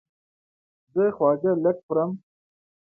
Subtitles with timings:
[0.93, 2.11] زه خواږه لږ خورم.